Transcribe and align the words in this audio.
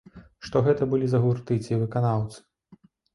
Што 0.47 0.61
гэта 0.67 0.87
былі 0.93 1.09
за 1.11 1.19
гурты 1.25 1.57
ці 1.65 1.77
выканаўцы? 1.83 2.39